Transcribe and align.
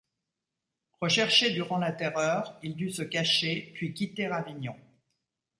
Recherché 0.99 1.51
durant 1.51 1.77
la 1.77 1.91
Terreur, 1.91 2.57
il 2.63 2.75
dut 2.75 2.89
se 2.89 3.03
cacher 3.03 3.69
puis 3.75 3.93
quitter 3.93 4.25
Avignon. 4.25 4.75